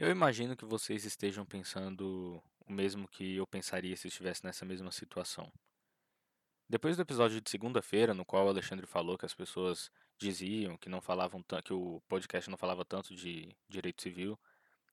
[0.00, 4.90] Eu imagino que vocês estejam pensando o mesmo que eu pensaria se estivesse nessa mesma
[4.90, 5.52] situação.
[6.66, 10.88] Depois do episódio de segunda-feira, no qual o Alexandre falou que as pessoas diziam que
[10.88, 14.38] não falavam que o podcast não falava tanto de direito civil,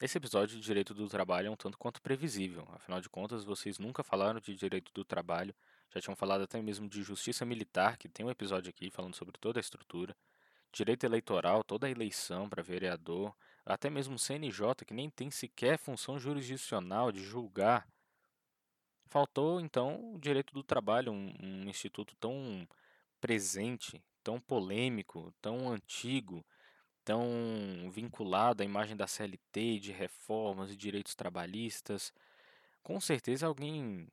[0.01, 2.67] esse episódio de direito do trabalho é um tanto quanto previsível.
[2.73, 5.55] Afinal de contas, vocês nunca falaram de direito do trabalho,
[5.89, 9.37] já tinham falado até mesmo de justiça militar, que tem um episódio aqui falando sobre
[9.39, 10.13] toda a estrutura
[10.69, 13.33] direito eleitoral, toda a eleição para vereador,
[13.67, 17.87] até mesmo o CNJ, que nem tem sequer função jurisdicional de julgar.
[19.07, 22.67] Faltou, então, o direito do trabalho, um, um instituto tão
[23.19, 26.45] presente, tão polêmico, tão antigo,
[27.03, 32.13] tão vinculado à imagem da CLT, de reformas e direitos trabalhistas.
[32.83, 34.07] Com certeza alguém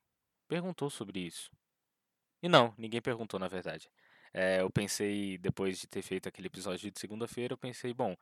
[0.49, 1.51] perguntou sobre isso.
[2.43, 3.91] E não, ninguém perguntou, na verdade.
[4.33, 8.17] É, eu pensei, depois de ter feito aquele episódio de segunda-feira, eu pensei, bom,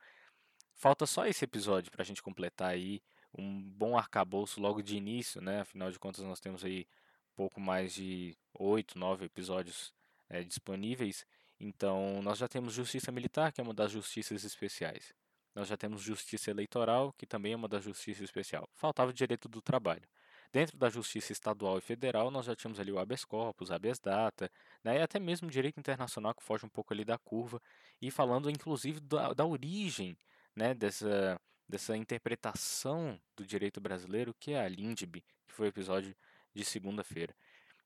[0.75, 3.01] falta só esse episódio para a gente completar aí
[3.37, 5.61] um bom arcabouço logo de início, né?
[5.61, 6.87] Afinal de contas, nós temos aí
[7.35, 9.93] pouco mais de oito, nove episódios
[10.29, 11.25] é, disponíveis.
[11.59, 15.13] Então, nós já temos Justiça Militar, que é uma das justiças especiais.
[15.55, 18.65] Nós já temos Justiça Eleitoral, que também é uma das justiças especiais.
[18.73, 20.07] Faltava o Direito do Trabalho.
[20.51, 24.51] Dentro da justiça estadual e federal, nós já tínhamos ali o habeas corpus, habeas data,
[24.83, 27.59] né, e até mesmo direito internacional que foge um pouco ali da curva,
[27.99, 30.15] e falando inclusive da, da origem
[30.55, 36.15] né, dessa, dessa interpretação do direito brasileiro, que é a LINDB, que foi o episódio
[36.53, 37.35] de segunda-feira.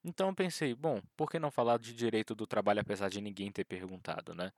[0.03, 3.51] Então eu pensei, bom, por que não falar de direito do trabalho apesar de ninguém
[3.51, 4.51] ter perguntado, né?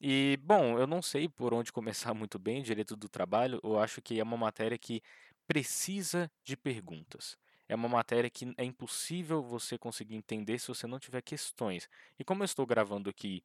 [0.00, 4.00] E, bom, eu não sei por onde começar muito bem direito do trabalho, eu acho
[4.00, 5.02] que é uma matéria que
[5.46, 7.36] precisa de perguntas.
[7.68, 11.88] É uma matéria que é impossível você conseguir entender se você não tiver questões.
[12.18, 13.44] E como eu estou gravando aqui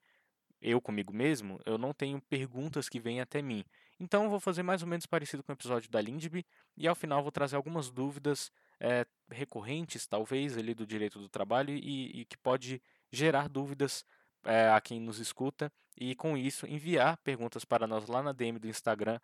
[0.62, 3.64] eu comigo mesmo, eu não tenho perguntas que vêm até mim.
[4.00, 7.22] Então vou fazer mais ou menos parecido com o episódio da Lindby e ao final
[7.22, 12.38] vou trazer algumas dúvidas é, recorrentes, talvez, ali do direito do trabalho e, e que
[12.38, 14.04] pode gerar dúvidas
[14.44, 18.60] é, a quem nos escuta e com isso enviar perguntas para nós lá na DM
[18.60, 19.20] do Instagram,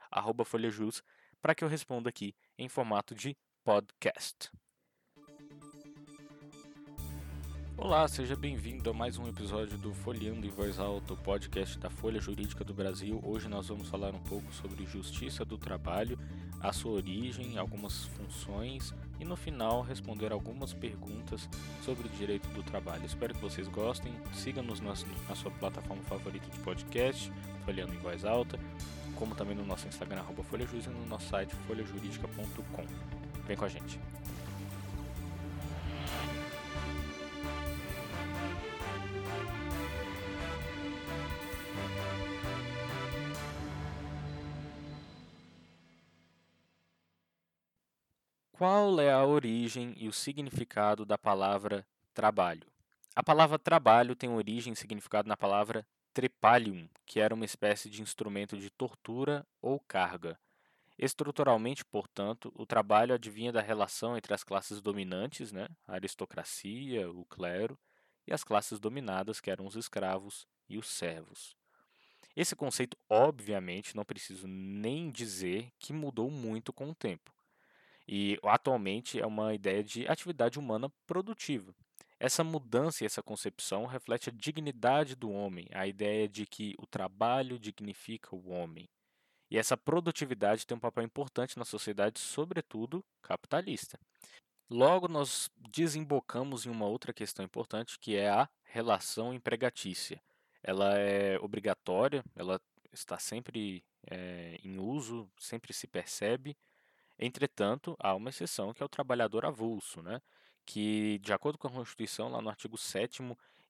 [0.45, 1.03] folhajus,
[1.41, 4.49] para que eu responda aqui em formato de podcast.
[7.83, 11.89] Olá, seja bem-vindo a mais um episódio do Folheando em Voz Alta, o podcast da
[11.89, 13.19] Folha Jurídica do Brasil.
[13.25, 16.15] Hoje nós vamos falar um pouco sobre justiça do trabalho,
[16.59, 21.49] a sua origem, algumas funções e no final responder algumas perguntas
[21.83, 23.03] sobre o direito do trabalho.
[23.03, 24.13] Espero que vocês gostem.
[24.31, 24.93] Siga-nos na,
[25.35, 27.33] sua plataforma favorita de podcast,
[27.65, 28.59] Folheando em Voz Alta
[29.15, 32.85] como também no nosso Instagram, arroba e no nosso site folhajurídica.com.
[33.45, 33.99] Vem com a gente.
[48.61, 51.83] Qual é a origem e o significado da palavra
[52.13, 52.67] trabalho?
[53.15, 55.83] A palavra trabalho tem origem e significado na palavra
[56.13, 60.39] trepalium, que era uma espécie de instrumento de tortura ou carga.
[60.95, 67.25] Estruturalmente, portanto, o trabalho advinha da relação entre as classes dominantes, né, a aristocracia, o
[67.25, 67.75] clero,
[68.27, 71.55] e as classes dominadas, que eram os escravos e os servos.
[72.35, 77.33] Esse conceito, obviamente, não preciso nem dizer que mudou muito com o tempo.
[78.11, 81.73] E atualmente é uma ideia de atividade humana produtiva,
[82.21, 86.85] essa mudança e essa concepção reflete a dignidade do homem, a ideia de que o
[86.85, 88.87] trabalho dignifica o homem.
[89.49, 93.99] E essa produtividade tem um papel importante na sociedade, sobretudo capitalista.
[94.69, 100.21] Logo, nós desembocamos em uma outra questão importante, que é a relação empregatícia.
[100.61, 102.61] Ela é obrigatória, ela
[102.93, 106.55] está sempre é, em uso, sempre se percebe.
[107.21, 110.21] Entretanto, há uma exceção que é o trabalhador avulso, né?
[110.65, 113.21] que, de acordo com a Constituição, lá no artigo 7,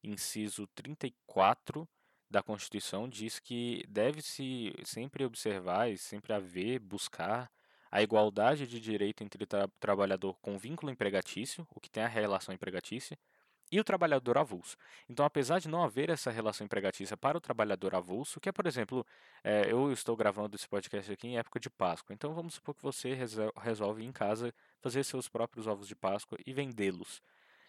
[0.02, 1.88] inciso 34
[2.30, 7.50] da Constituição, diz que deve-se sempre observar e sempre haver, buscar
[7.90, 12.54] a igualdade de direito entre tra trabalhador com vínculo empregatício, o que tem a relação
[12.54, 13.18] empregatícia,
[13.72, 14.76] e o trabalhador avulso.
[15.08, 18.66] Então, apesar de não haver essa relação empregatícia para o trabalhador avulso, que é, por
[18.66, 19.04] exemplo,
[19.42, 22.82] é, eu estou gravando esse podcast aqui em época de Páscoa, então vamos supor que
[22.82, 23.16] você
[23.56, 27.22] resolve em casa fazer seus próprios ovos de Páscoa e vendê-los.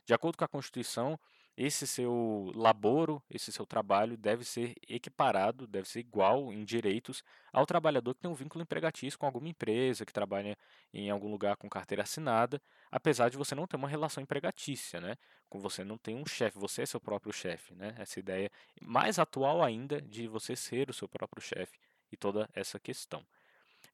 [0.06, 1.18] De acordo com a Constituição,
[1.56, 7.66] esse seu laboro, esse seu trabalho deve ser equiparado, deve ser igual em direitos ao
[7.66, 10.58] trabalhador que tem um vínculo empregatício com alguma empresa, que trabalha
[10.92, 12.62] em algum lugar com carteira assinada,
[12.92, 15.16] apesar de você não ter uma relação empregatícia, né?
[15.48, 17.94] Com você não tem um chefe, você é seu próprio chefe, né?
[18.00, 18.50] Essa ideia
[18.82, 21.78] mais atual ainda de você ser o seu próprio chefe
[22.12, 23.24] e toda essa questão.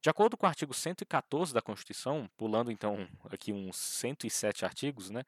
[0.01, 5.25] De acordo com o artigo 114 da Constituição, pulando então aqui uns 107 artigos, né,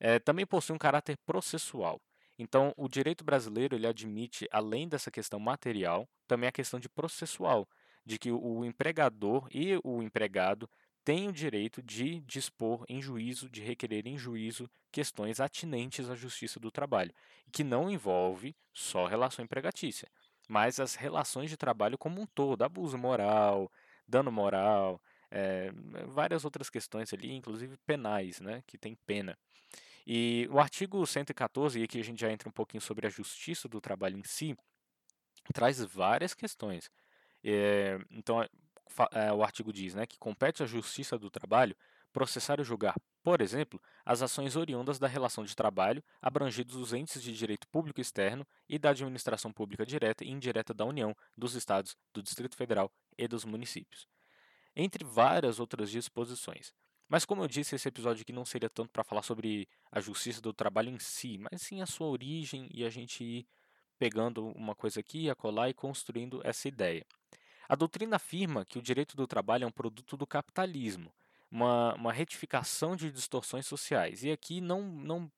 [0.00, 2.00] é, também possui um caráter processual.
[2.38, 7.68] Então, o direito brasileiro ele admite, além dessa questão material, também a questão de processual,
[8.06, 10.70] de que o empregador e o empregado
[11.04, 16.60] têm o direito de dispor em juízo, de requerer em juízo questões atinentes à justiça
[16.60, 17.14] do trabalho,
[17.50, 20.08] que não envolve só relação empregatícia,
[20.48, 23.72] mas as relações de trabalho como um todo, abuso moral,
[24.06, 25.70] dano moral, é,
[26.06, 29.36] várias outras questões ali, inclusive penais, né, que tem pena.
[30.06, 33.68] E o artigo 114, e aqui a gente já entra um pouquinho sobre a justiça
[33.68, 34.56] do trabalho em si,
[35.52, 36.90] traz várias questões.
[37.44, 38.42] É, então,
[39.12, 41.76] é, o artigo diz né, que compete à justiça do trabalho
[42.10, 47.22] processar e julgar, por exemplo, as ações oriundas da relação de trabalho abrangidos os entes
[47.22, 51.94] de direito público externo e da administração pública direta e indireta da União, dos Estados,
[52.14, 54.08] do Distrito Federal e dos municípios.
[54.80, 56.72] Entre várias outras disposições.
[57.08, 60.40] Mas como eu disse, esse episódio aqui não seria tanto para falar sobre a justiça
[60.40, 63.46] do trabalho em si, mas sim a sua origem e a gente ir
[63.98, 67.04] pegando uma coisa aqui, a colar e construindo essa ideia.
[67.68, 71.12] A doutrina afirma que o direito do trabalho é um produto do capitalismo,
[71.50, 74.22] uma, uma retificação de distorções sociais.
[74.22, 75.32] E aqui não, não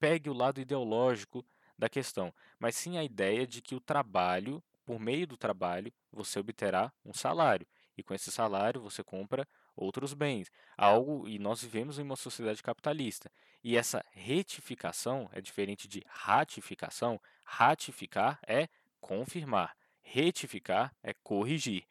[0.00, 1.46] pegue o lado ideológico
[1.78, 6.40] da questão, mas sim a ideia de que o trabalho, por meio do trabalho, você
[6.40, 7.66] obterá um salário.
[7.96, 9.46] E com esse salário você compra
[9.76, 10.50] outros bens.
[10.76, 13.30] Algo e nós vivemos em uma sociedade capitalista.
[13.62, 17.20] E essa retificação é diferente de ratificação.
[17.44, 18.68] Ratificar é
[19.00, 21.84] confirmar, retificar é corrigir.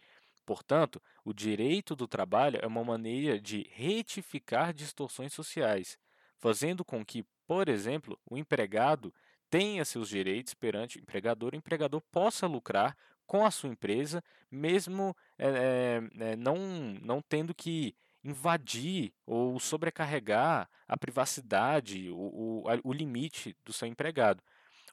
[0.46, 5.98] Portanto, o direito do trabalho é uma maneira de retificar distorções sociais,
[6.38, 9.14] fazendo com que, por exemplo, o empregado
[9.50, 15.16] tenha seus direitos perante o empregador, o empregador possa lucrar com a sua empresa, mesmo
[15.38, 16.58] é, é, não,
[17.02, 24.42] não tendo que invadir ou sobrecarregar a privacidade, o, o, o limite do seu empregado.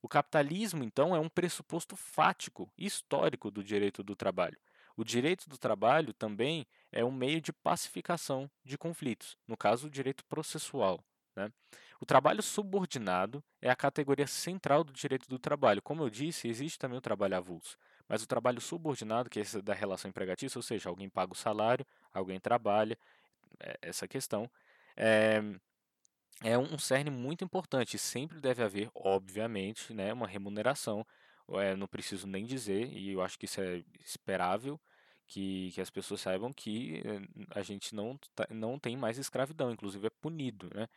[0.02, 4.58] O capitalismo, então, é um pressuposto fático, histórico do direito do trabalho.
[4.96, 9.90] O direito do trabalho também é um meio de pacificação de conflitos, no caso, o
[9.90, 11.02] direito processual.
[11.36, 11.52] Né?
[12.00, 15.82] O trabalho subordinado é a categoria central do direito do trabalho.
[15.82, 17.76] Como eu disse, existe também o trabalho avulso.
[18.10, 21.36] Mas o trabalho subordinado, que é esse da relação empregatícia, ou seja, alguém paga o
[21.36, 22.98] salário, alguém trabalha,
[23.60, 24.50] é essa questão,
[24.96, 25.40] é,
[26.42, 27.96] é um cerne muito importante.
[27.98, 31.06] Sempre deve haver, obviamente, né, uma remuneração.
[31.50, 34.80] É, não preciso nem dizer, e eu acho que isso é esperável,
[35.28, 37.20] que, que as pessoas saibam que eh,
[37.52, 40.68] a gente não, tá, não tem mais escravidão, inclusive é punido.
[40.74, 40.88] Né?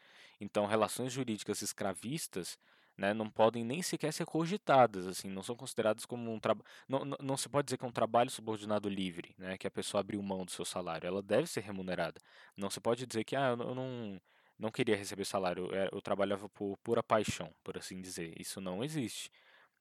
[0.41, 2.57] Então, relações jurídicas escravistas
[2.97, 6.65] né, não podem nem sequer ser cogitadas, assim, não são consideradas como um trabalho.
[6.87, 9.71] Não, não, não, se pode dizer que é um trabalho subordinado livre, né, que a
[9.71, 11.07] pessoa abriu mão do seu salário.
[11.07, 12.21] Ela deve ser remunerada.
[12.55, 14.21] Não se pode dizer que ah, eu não,
[14.59, 18.33] não queria receber salário, eu, eu trabalhava por pura paixão, por assim dizer.
[18.39, 19.31] Isso não existe.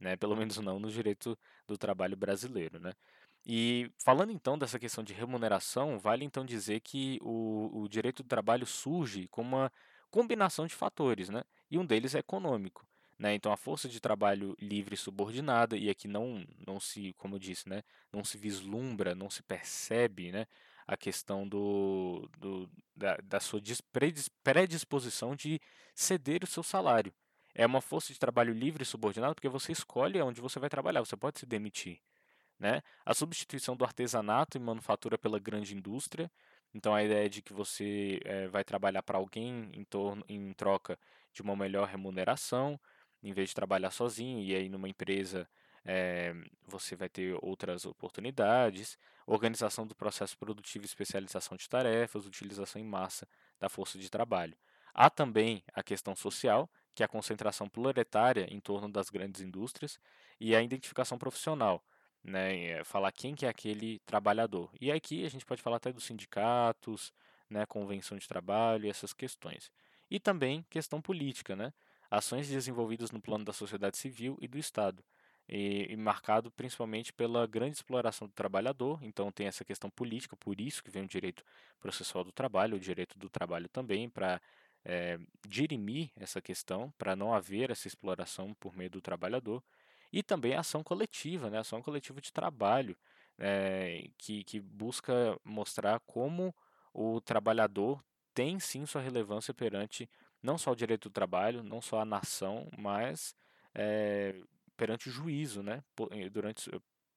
[0.01, 2.81] Né, pelo menos não no direito do trabalho brasileiro.
[2.81, 2.93] Né?
[3.45, 8.29] E falando então dessa questão de remuneração, vale então dizer que o, o direito do
[8.29, 9.73] trabalho surge como uma
[10.11, 11.43] combinação de fatores, né?
[11.71, 12.87] e um deles é econômico.
[13.23, 13.37] Né?
[13.37, 17.69] Então, a força de trabalho livre subordinada, e aqui não, não se, como eu disse,
[17.69, 17.85] né?
[18.13, 20.45] não se vislumbra, não se percebe né?
[20.89, 23.63] a questão do, do, da, da sua
[24.43, 25.61] predisposição de
[25.95, 27.15] ceder o seu salário.
[27.55, 31.17] É uma força de trabalho livre subordinada porque você escolhe onde você vai trabalhar, você
[31.17, 32.01] pode se demitir.
[32.59, 32.83] Né?
[33.07, 36.29] A substituição do artesanato e manufatura pela grande indústria.
[36.75, 40.53] Então, a ideia é de que você é, vai trabalhar para alguém em, torno, em
[40.55, 40.99] troca
[41.33, 42.81] de uma melhor remuneração
[43.23, 45.49] em vez de trabalhar sozinho e aí numa empresa
[45.85, 46.35] é,
[46.67, 53.27] você vai ter outras oportunidades, organização do processo produtivo, especialização de tarefas, utilização em massa
[53.59, 54.57] da força de trabalho.
[54.95, 59.99] Há também a questão social, que é a concentração proletária em torno das grandes indústrias,
[60.39, 61.83] e a identificação profissional,
[62.23, 64.71] né, eh, falar quem que é aquele trabalhador.
[64.81, 67.13] E aqui a gente pode falar até dos sindicatos,
[67.49, 69.71] né, convenção de trabalho, essas questões.
[70.11, 71.73] E também questão política, né?
[72.13, 75.03] Ações desenvolvidas no plano da sociedade civil e do Estado,
[75.49, 80.61] e, e, marcado principalmente pela grande exploração do trabalhador, então tem essa questão política, por
[80.61, 81.43] isso que vem o direito
[81.81, 84.41] processual do trabalho, o direito do trabalho também, para
[84.85, 89.63] é, dirimir essa questão, para não haver essa exploração por meio do trabalhador,
[90.13, 92.95] e também a ação coletiva, né, a ação coletiva de trabalho,
[93.39, 96.55] é, que, que busca mostrar como
[96.93, 98.05] o trabalhador
[98.35, 100.09] tem sim sua relevância perante
[100.43, 103.35] não só o direito do trabalho, não só a nação, mas
[103.75, 104.35] é,
[104.77, 105.83] perante o juízo, né?
[106.11, 106.71] Eh, durante,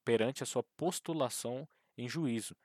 [0.04, 1.68] perante a sua postulação
[1.98, 2.56] em juízo.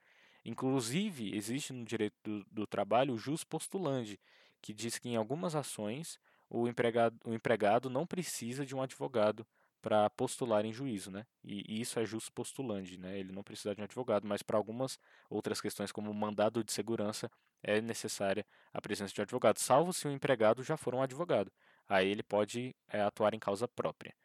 [0.45, 4.19] Inclusive, existe no direito do, do trabalho o jus postulandi,
[4.61, 9.45] que diz que em algumas ações o empregado, o empregado não precisa de um advogado
[9.81, 11.25] para postular em juízo, né?
[11.43, 13.17] E, e, isso é jus postulandi, né?
[13.17, 14.99] Ele não precisa de um advogado, mas para algumas
[15.29, 17.31] outras questões, como mandado de segurança,
[17.63, 21.51] é necessária a presença de advogado, salvo se o empregado já for um advogado.
[21.87, 24.15] Aí ele pode é, atuar em causa própria.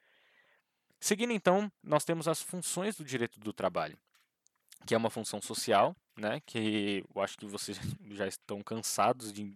[1.00, 3.98] Seguindo então, nós temos as funções do direito do trabalho,
[4.86, 6.40] que é uma função social, né?
[6.46, 7.78] Que eu acho que vocês
[8.10, 9.54] já estão cansados de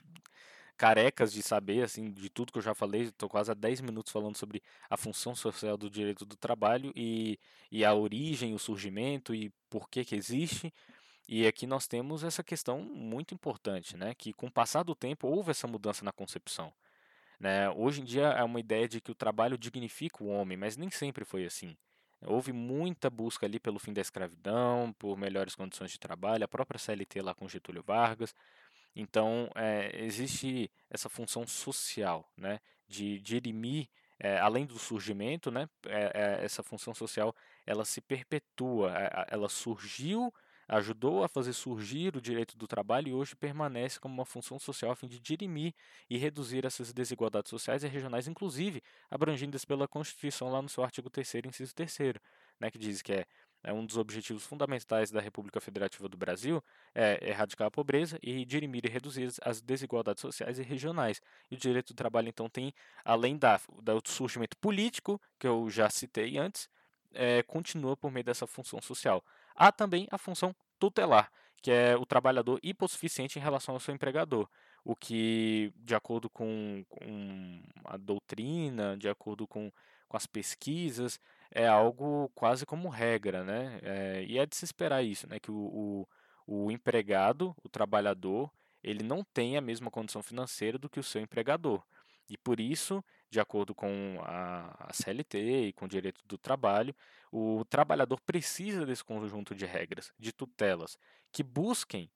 [0.77, 4.11] carecas de saber, assim, de tudo que eu já falei, estou quase há 10 minutos
[4.11, 7.39] falando sobre a função social do direito do trabalho e,
[7.71, 10.73] e a origem, o surgimento e por que que existe.
[11.33, 15.29] E aqui nós temos essa questão muito importante, né, que com o passar do tempo
[15.29, 16.73] houve essa mudança na concepção.
[17.39, 17.71] Né?
[17.71, 20.91] Hoje em dia é uma ideia de que o trabalho dignifica o homem, mas nem
[20.91, 21.77] sempre foi assim.
[22.23, 26.81] Houve muita busca ali pelo fim da escravidão, por melhores condições de trabalho, a própria
[26.81, 28.35] CLT lá com Getúlio Vargas,
[28.95, 36.45] então, é, existe essa função social, né, de dirimir, é, além do surgimento, né, é,
[36.45, 37.35] essa função social,
[37.65, 38.93] ela se perpetua,
[39.29, 40.35] ela surgiu,
[40.71, 44.93] ajudou a fazer surgir o direito do trabalho e hoje permanece como uma função social
[44.93, 45.75] a fim de dirimir
[46.09, 51.11] e reduzir essas desigualdades sociais e regionais, inclusive abrangidas pela Constituição lá no seu artigo
[51.11, 51.99] 3 inciso 3
[52.61, 53.27] né, que diz que é
[53.63, 58.43] é um dos objetivos fundamentais da República Federativa do Brasil é erradicar a pobreza e
[58.47, 61.21] dirimir e reduzir as desigualdades sociais e regionais.
[61.51, 62.73] E o direito do trabalho, então, tem,
[63.05, 66.71] além da, do surgimento político, que eu já citei antes,
[67.13, 69.23] é, continua por meio dessa função social.
[69.61, 74.49] Há também a função tutelar, que é o trabalhador hipossuficiente em relação ao seu empregador,
[74.83, 79.71] o que, de acordo com, com a doutrina, de acordo com,
[80.09, 83.79] com as pesquisas, é algo quase como regra, né?
[83.83, 85.39] É, e é de se esperar isso, né?
[85.39, 86.07] Que o,
[86.47, 88.51] o, o empregado, o trabalhador,
[88.83, 91.85] ele não tem a mesma condição financeira do que o seu empregador.
[92.31, 96.95] E por isso, de acordo com a, CLT e com o direito do trabalho,
[97.33, 100.97] o trabalhador precisa desse conjunto de regras, de tutelas,
[101.33, 102.09] que busquem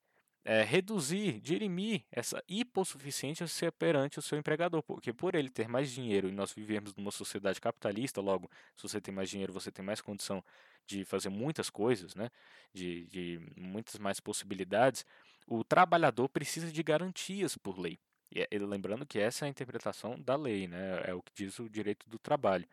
[0.45, 6.29] é, reduzir, dirimir essa hipossuficiência perante o seu empregador, porque por ele ter mais dinheiro
[6.29, 10.01] e nós vivemos numa sociedade capitalista, logo, se você tem mais dinheiro, você tem mais
[10.01, 10.45] condição
[10.87, 12.31] de fazer muitas coisas, né?
[12.73, 15.05] de, de muitas mais possibilidades,
[15.45, 17.99] o trabalhador precisa de garantias por lei.
[18.35, 21.03] E é, lembrando que essa é a interpretação da lei, né?
[21.05, 22.67] é o que diz o direito do trabalho.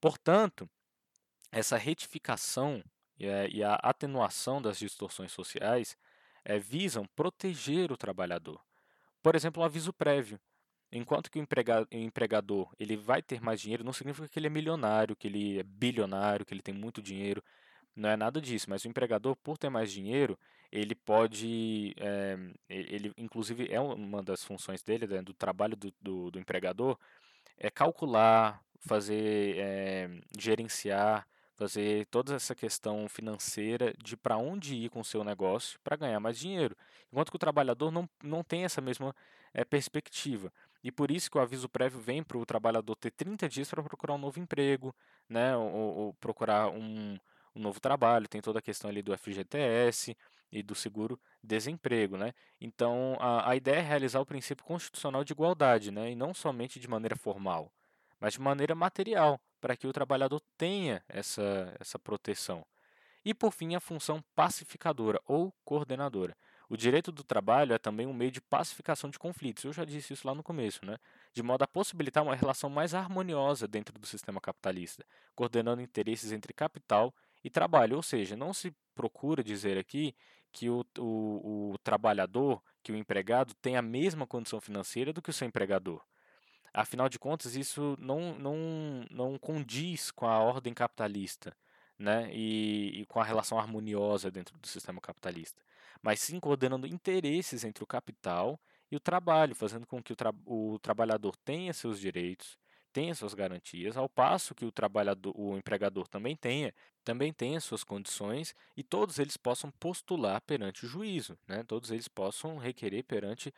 [0.00, 0.68] Portanto,
[1.50, 2.82] essa retificação
[3.18, 5.98] e a, e atenuação das distorções sociais
[6.44, 8.60] é, visam proteger o trabalhador.
[9.22, 10.40] Por exemplo, um aviso prévio.
[10.90, 11.46] Enquanto que o
[11.90, 15.62] empregador ele vai ter mais dinheiro, não significa que ele é milionário, que ele é
[15.62, 17.42] bilionário, que ele tem muito dinheiro.
[17.94, 20.38] Não é nada disso, mas o empregador, por ter mais dinheiro,
[20.72, 22.38] ele pode, é,
[22.68, 26.98] ele inclusive é uma das funções dele, né, do trabalho do, do, do, empregador,
[27.58, 35.00] é calcular, fazer, é, gerenciar, fazer toda essa questão financeira de para onde ir com
[35.00, 36.74] o seu negócio para ganhar mais dinheiro.
[37.12, 39.14] Enquanto que o trabalhador não, não tem essa mesma
[39.52, 40.50] é, perspectiva.
[40.82, 43.82] E por isso que o aviso prévio vem para o trabalhador ter 30 dias para
[43.82, 44.94] procurar um novo emprego,
[45.28, 47.18] né, ou, ou procurar um,
[47.54, 48.26] um, novo trabalho.
[48.26, 50.16] Tem toda a questão ali do FGTS
[50.52, 52.34] e do seguro desemprego, né?
[52.60, 56.78] Então a, a ideia é realizar o princípio constitucional de igualdade, né, e não somente
[56.78, 57.72] de maneira formal,
[58.20, 62.64] mas de maneira material, para que o trabalhador tenha essa, essa proteção.
[63.24, 66.36] E, por fim, a função pacificadora ou coordenadora.
[66.68, 69.62] O direito do trabalho é também um meio de pacificação de conflitos.
[69.62, 70.96] Eu já disse isso lá no começo, né?
[71.32, 75.04] De modo a possibilitar uma relação mais harmoniosa dentro do sistema capitalista,
[75.36, 77.96] coordenando interesses entre capital e trabalho.
[77.96, 80.16] Ou seja, não se procura dizer aqui
[80.52, 85.30] que o, o, o trabalhador, que o empregado, tem a mesma condição financeira do que
[85.30, 86.04] o seu empregador.
[86.74, 91.54] Afinal de contas, isso não, não, não condiz com a ordem capitalista
[91.98, 92.30] né?
[92.32, 95.62] e, e com a relação harmoniosa dentro do sistema capitalista,
[96.02, 100.32] mas sim coordenando interesses entre o capital e o trabalho, fazendo com que o, tra
[100.46, 102.58] o trabalhador tenha seus direitos,
[102.92, 107.82] tenha suas garantias, ao passo que o trabalhador, o empregador também tenha, também tenha suas
[107.84, 111.64] condições e todos eles possam postular perante o juízo, né?
[111.64, 113.52] Todos eles possam requerer perante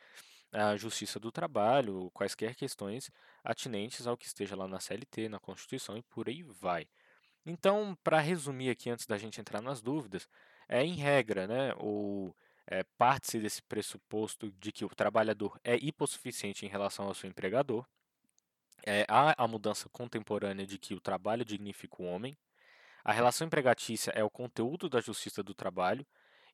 [0.53, 3.11] a Justiça do Trabalho, quaisquer questões
[3.43, 6.87] atinentes ao que esteja lá na CLT, na Constituição e por aí vai.
[7.45, 10.29] Então, para resumir aqui, antes da gente entrar nas dúvidas,
[10.69, 12.35] é em regra, né, ou
[12.67, 17.87] é, parte-se desse pressuposto de que o trabalhador é hipossuficiente em relação ao seu empregador,
[18.87, 22.37] é, há a mudança contemporânea de que o trabalho dignifica o homem,
[23.05, 26.07] a relação empregatícia é o conteúdo da justiça do trabalho,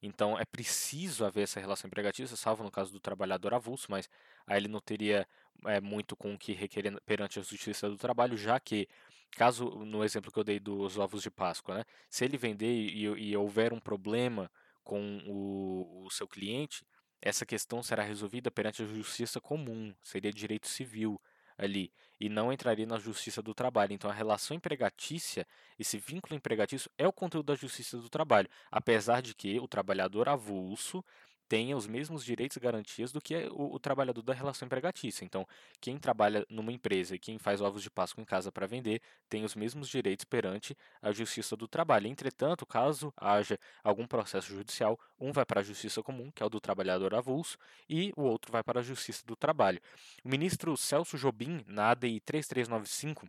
[0.02, 4.08] Então é preciso haver essa relação empregatícia, salvo no caso do trabalhador avulso, mas
[4.46, 5.26] aí ele não teria
[5.66, 8.88] é, muito com o que requerer perante a justiça do trabalho, já que,
[9.32, 13.04] caso, no exemplo que eu dei dos ovos de Páscoa, né, se ele vender e,
[13.04, 14.50] e houver um problema
[14.82, 16.84] com o, o seu cliente,
[17.20, 21.20] essa questão será resolvida perante a justiça comum, seria direito civil
[21.60, 23.92] ali, e não entraria na justiça do trabalho.
[23.92, 25.46] Então, a relação empregatícia,
[25.78, 30.28] esse vínculo empregatício, é o conteúdo da justiça do trabalho, apesar de que o trabalhador
[30.28, 31.04] avulso
[31.50, 35.24] tenha os mesmos direitos e garantias do que o, o, trabalhador da relação empregatícia.
[35.24, 35.44] Então,
[35.80, 39.42] quem trabalha numa empresa e quem faz ovos de Páscoa em casa para vender tem
[39.42, 42.06] os mesmos direitos perante a Justiça do Trabalho.
[42.06, 46.48] Entretanto, caso haja algum processo judicial, um vai para a Justiça Comum, que é o
[46.48, 49.80] do trabalhador avulso, e o outro vai para a Justiça do Trabalho.
[50.22, 53.28] O ministro Celso Jobim, na ADI 3395,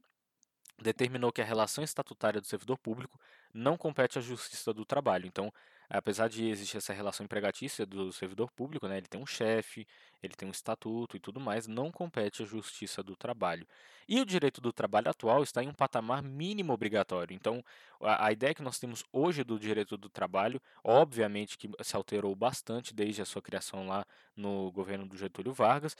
[0.79, 3.19] determinou que a relação estatutária do servidor público
[3.51, 5.25] não compete à Justiça do Trabalho.
[5.25, 5.51] Então,
[5.91, 9.85] apesar de existir essa relação empregatícia do servidor público, né, ele tem um chefe,
[10.23, 13.67] ele tem um estatuto e tudo mais, não compete à justiça do trabalho.
[14.07, 17.33] E o direito do trabalho atual está em um patamar mínimo obrigatório.
[17.35, 17.63] Então,
[18.01, 22.35] a, a ideia que nós temos hoje do direito do trabalho, obviamente que se alterou
[22.35, 24.05] bastante desde a sua criação lá
[24.35, 25.95] no governo do Getúlio Vargas,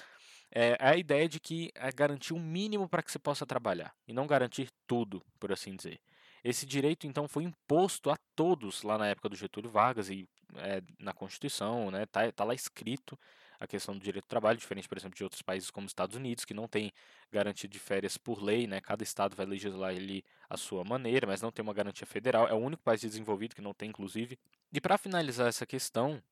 [0.53, 4.13] é a ideia de que é garantir um mínimo para que se possa trabalhar e
[4.13, 5.99] não garantir tudo, por assim dizer.
[6.43, 10.81] Esse direito, então, foi imposto a todos lá na época do Getúlio Vargas e é,
[10.99, 12.05] na Constituição, né?
[12.07, 13.17] Tá, tá lá escrito
[13.59, 16.15] a questão do direito do trabalho, diferente, por exemplo, de outros países como os Estados
[16.15, 16.91] Unidos, que não tem
[17.31, 18.81] garantia de férias por lei, né?
[18.81, 22.47] Cada estado vai legislar ali a sua maneira, mas não tem uma garantia federal.
[22.47, 24.39] É o único país desenvolvido que não tem, inclusive.
[24.73, 26.23] E para finalizar essa questão,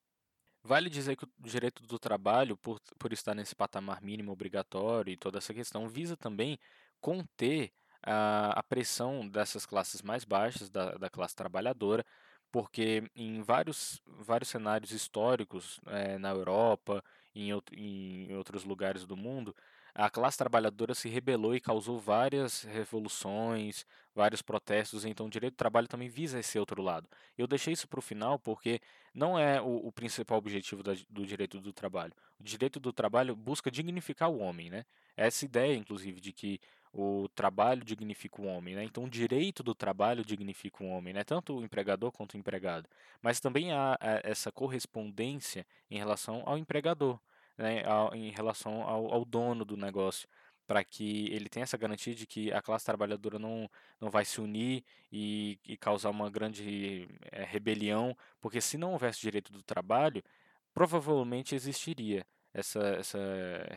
[0.63, 5.17] vale dizer que o direito do trabalho, por, por estar nesse patamar mínimo obrigatório e
[5.17, 6.57] toda essa questão, visa também
[6.99, 7.71] conter
[8.03, 12.05] a, pressão dessas classes mais baixas, da, da classe trabalhadora,
[12.51, 17.03] porque em vários, vários cenários históricos é, na Europa
[17.35, 19.55] e em, em outros lugares do mundo,
[19.93, 25.57] a classe trabalhadora se rebelou e causou várias revoluções, vários protestos, então o direito do
[25.57, 27.07] trabalho também visa esse outro lado.
[27.37, 28.79] Eu deixei isso para o final porque
[29.13, 32.13] não é o, o principal objetivo da, do direito do trabalho.
[32.39, 34.85] O direito do trabalho busca dignificar o homem, né?
[35.17, 36.61] Essa ideia, inclusive, de que
[36.93, 38.83] o trabalho dignifica o homem, né?
[38.83, 41.23] Então o direito do trabalho dignifica o homem, né?
[41.23, 42.87] Tanto o empregador quanto o empregado.
[43.21, 47.19] Mas também há essa correspondência em relação ao empregador,
[47.57, 47.83] né?
[48.15, 50.27] em relação ao, ao dono do negócio
[50.69, 53.67] para que ele tenha essa garantia de que a classe trabalhadora não,
[53.99, 59.19] não vai se unir e, e causar uma grande é, rebelião, porque se não houvesse
[59.19, 60.23] direito do trabalho,
[60.71, 63.19] provavelmente existiria essa, essa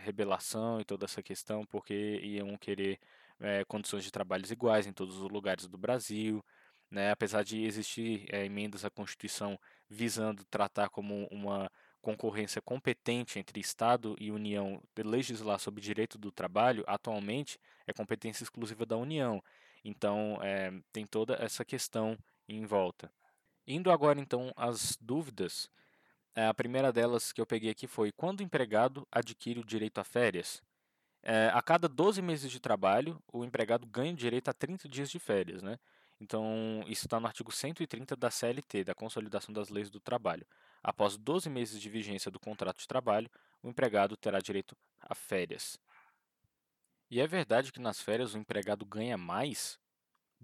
[0.03, 2.99] rebelação e toda essa questão, porque iam querer
[3.41, 6.45] é, condições de trabalhos iguais em todos os lugares do Brasil,
[6.91, 7.11] né?
[7.11, 9.59] apesar de existir é, emendas à Constituição
[9.89, 16.33] visando tratar como uma concorrência competente entre Estado e União de legislar sobre direito do
[16.33, 19.43] trabalho, atualmente é competência exclusiva da União.
[19.85, 23.11] Então, é, tem toda essa questão em volta.
[23.67, 25.71] Indo agora então às dúvidas,
[26.35, 30.05] a primeira delas que eu peguei aqui foi: quando o empregado adquire o direito a
[30.05, 30.63] férias?
[31.23, 35.11] É, a cada 12 meses de trabalho, o empregado ganha o direito a 30 dias
[35.11, 35.79] de férias, né?
[36.21, 40.47] Então, isso está no artigo 130 da CLT, da Consolidação das Leis do Trabalho.
[40.83, 43.29] Após 12 meses de vigência do contrato de trabalho,
[43.63, 45.79] o empregado terá direito a férias.
[47.11, 49.79] E é verdade que nas férias o empregado ganha mais?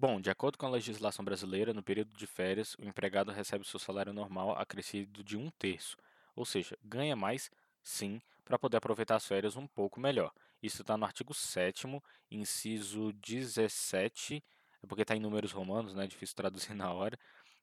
[0.01, 3.81] Bom, de acordo com a legislação brasileira, no período de férias, o empregado recebe seu
[3.81, 5.97] salário normal acrescido de um terço,
[6.37, 7.51] ou seja, ganha mais,
[7.83, 10.33] sim, para poder aproveitar as férias um pouco melhor.
[10.63, 11.89] Isso está no artigo 7,
[12.31, 14.41] inciso 17,
[14.81, 16.07] é porque está em números romanos, né?
[16.07, 17.19] Difícil traduzir na hora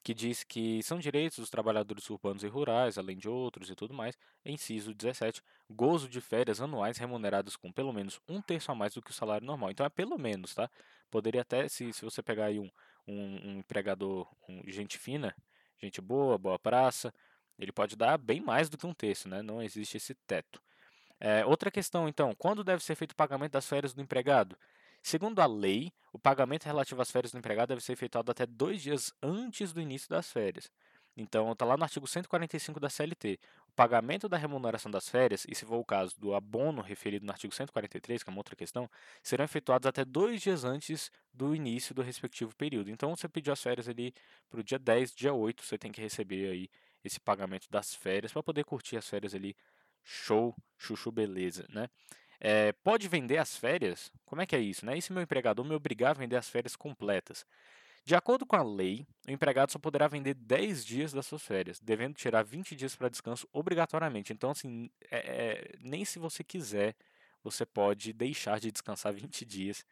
[0.06, 3.92] que diz que são direitos dos trabalhadores urbanos e rurais, além de outros e tudo
[3.92, 4.16] mais.
[4.46, 9.02] Inciso 17, gozo de férias anuais remuneradas com pelo menos um terço a mais do
[9.02, 9.72] que o salário normal.
[9.72, 10.70] Então é pelo menos, tá?
[11.10, 12.70] Poderia até, se, se você pegar aí um,
[13.08, 15.36] um, um empregador, um, gente fina,
[15.82, 17.12] gente boa, boa praça,
[17.58, 19.42] ele pode dar bem mais do que um terço, né?
[19.42, 20.62] Não existe esse teto.
[21.20, 24.56] É, outra questão, então, quando deve ser feito o pagamento das férias do empregado?
[25.06, 28.82] Segundo a lei, o pagamento relativo às férias do empregado deve ser efetuado até dois
[28.82, 30.68] dias antes do início das férias.
[31.16, 33.40] Então, está lá no artigo 145 da CLT.
[33.68, 37.32] O pagamento da remuneração das férias, e se for o caso do abono referido no
[37.32, 38.90] artigo 143, que é uma outra questão,
[39.22, 42.90] serão efetuados até dois dias antes do início do respectivo período.
[42.90, 44.12] Então, você pediu as férias ali
[44.50, 46.68] para o dia 10, dia 8, você tem que receber aí
[47.04, 49.56] esse pagamento das férias para poder curtir as férias ali.
[50.04, 51.90] Show, chuchu, beleza, né?
[52.48, 54.12] É, pode vender as férias?
[54.24, 54.86] Como é que é isso?
[54.86, 54.96] Né?
[54.96, 57.44] E se meu empregador me obrigar a vender as férias completas?
[58.06, 61.80] De acordo com a lei, o empregado só poderá vender 10 dias das suas férias,
[61.80, 64.32] devendo tirar 20 dias para descanso obrigatoriamente.
[64.32, 66.96] Então, assim, é, é, nem se você quiser,
[67.44, 69.84] você pode deixar de descansar 20 dias,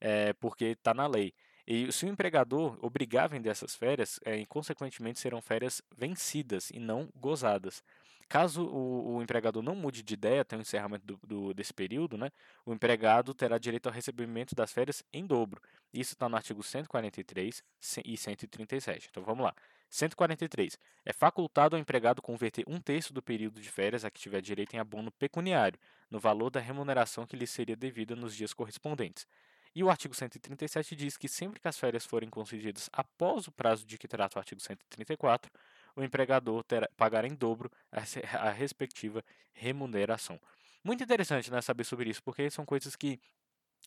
[0.00, 1.32] é, porque está na lei.
[1.64, 6.80] E se o empregador obrigar a vender essas férias, é, consequentemente serão férias vencidas e
[6.80, 7.84] não gozadas.
[8.30, 12.16] Caso o, o, empregador não mude de ideia até o encerramento do, do, desse período,
[12.16, 12.30] né,
[12.64, 15.60] o empregado terá direito ao recebimento das férias em dobro.
[15.92, 17.64] Isso está no artigo 143
[18.04, 19.08] e 137.
[19.10, 19.52] Então vamos lá.
[19.88, 20.78] 143.
[21.04, 24.74] É facultado ao empregado converter um terço do período de férias a que tiver direito
[24.74, 25.76] em abono pecuniário,
[26.08, 29.26] no valor da remuneração que lhe seria devida nos dias correspondentes.
[29.74, 33.84] E o artigo 137 diz que sempre que as férias forem concedidas após o prazo
[33.84, 35.50] de que trata o artigo 134,
[35.96, 38.00] o empregador terá, pagará em dobro a,
[38.48, 40.40] a respectiva remuneração.
[40.82, 43.20] Muito interessante né, saber sobre isso, porque são coisas que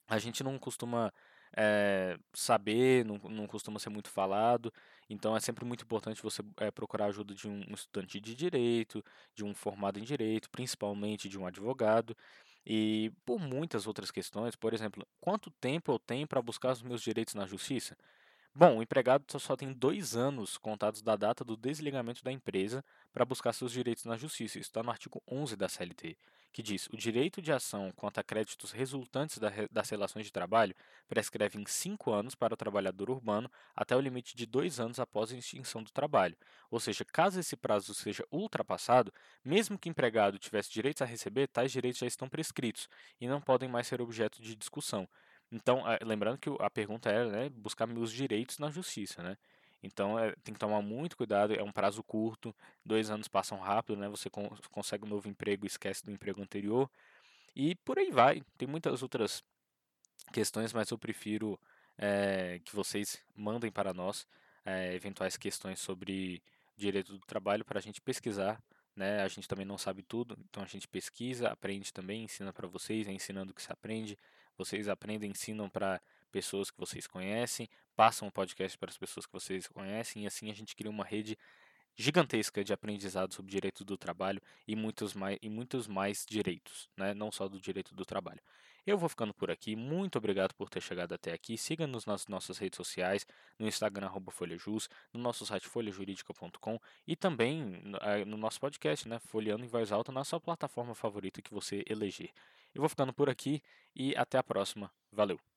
[0.08, 1.12] a gente não costuma
[1.56, 4.74] é, saber, não, não costuma ser muito falado,
[5.10, 9.04] então é sempre muito importante você é, procurar a ajuda de um estudante de direito,
[9.36, 12.16] de um formado em direito, principalmente de um advogado,
[12.66, 17.02] e por muitas outras questões, por exemplo, quanto tempo eu tenho para buscar os meus
[17.02, 17.98] direitos na justiça?
[18.56, 23.26] Bom, o empregado só tem dois anos contados da data do desligamento da empresa para
[23.26, 24.60] buscar seus direitos na justiça.
[24.60, 26.16] Isso está no artigo 11 da CLT,
[26.52, 29.40] que diz: o direito de ação quanto a créditos resultantes
[29.72, 30.76] das relações de trabalho
[31.08, 35.32] prescreve em cinco anos para o trabalhador urbano até o limite de dois anos após
[35.32, 36.38] a extinção do trabalho.
[36.70, 39.12] Ou seja, caso esse prazo seja ultrapassado,
[39.44, 42.88] mesmo que o empregado tivesse direitos a receber, tais direitos já estão prescritos
[43.20, 45.10] e não podem mais ser objeto de discussão.
[45.54, 49.38] Então, eh, lembrando que a pergunta era né, buscar meus direitos na justiça, né?
[49.84, 53.98] Então, é, tem que tomar muito cuidado, é um prazo curto, dois anos passam rápido,
[53.98, 54.10] né?
[54.10, 56.90] Você con consegue um novo emprego, esquece do emprego anterior,
[57.56, 58.42] e por aí vai.
[58.58, 59.44] Tem muitas outras
[60.34, 61.60] questões, mas eu prefiro
[61.98, 64.26] é, que vocês mandem para nós
[64.66, 66.42] é, eventuais questões sobre
[66.76, 68.60] direito do trabalho para a gente pesquisar,
[68.96, 69.22] né?
[69.22, 73.08] A gente também não sabe tudo, então a gente pesquisa, aprende também, ensina para vocês,
[73.08, 74.18] é ensinando que se aprende.
[74.58, 79.34] Vocês aprendem, ensinam para pessoas que vocês conhecem, passam o podcast para as pessoas que
[79.34, 81.38] vocês conhecem e assim a gente cria uma rede
[81.96, 87.14] gigantesca de aprendizado sobre direitos do trabalho e muitos mais, e muitos mais direitos, né?
[87.14, 88.42] não só do direito do trabalho.
[88.86, 89.76] Eu vou ficando por aqui.
[89.76, 91.58] Muito obrigado por ter chegado até aqui.
[91.58, 93.26] Siga-nos nas nossas redes sociais,
[93.58, 99.20] no Instagram, FolhaJus, no nosso site folhajuridica.com e também eh, no nosso podcast, né?
[99.20, 102.32] Folheando em Voz Alta, na sua plataforma favorita que você eleger.
[102.76, 103.62] Eu vou ficando por aqui
[103.96, 104.92] e até a próxima.
[105.12, 105.53] Valeu!